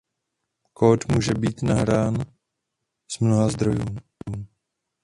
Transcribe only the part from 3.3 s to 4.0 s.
zdrojů.